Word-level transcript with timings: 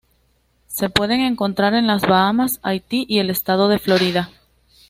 Se 0.65 0.89
pueden 0.89 1.21
encontrar 1.21 1.75
en 1.75 1.85
las 1.85 2.01
Bahamas, 2.01 2.59
Haití 2.63 3.05
y 3.07 3.19
el 3.19 3.29
estado 3.29 3.67
de 3.67 3.77
Florida. 3.77 4.31